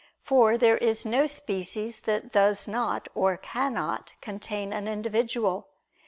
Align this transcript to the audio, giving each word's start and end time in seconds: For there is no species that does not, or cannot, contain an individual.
For 0.23 0.57
there 0.57 0.79
is 0.79 1.05
no 1.05 1.27
species 1.27 1.99
that 2.09 2.31
does 2.31 2.67
not, 2.67 3.07
or 3.13 3.37
cannot, 3.37 4.15
contain 4.19 4.73
an 4.73 4.87
individual. 4.87 5.67